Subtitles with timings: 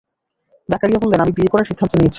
[0.69, 2.09] জাকারিয়া বললেন, আমি বিয়ে করার সিদ্ধান্ত নিয়েছি।